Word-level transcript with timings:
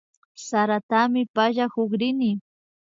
Saratami 0.47 1.21
pallakukrini 1.35 2.31